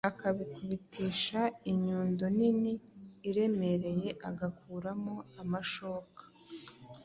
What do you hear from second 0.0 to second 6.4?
akabikubitisha inyundo nini iremereye agakuramo amashoka,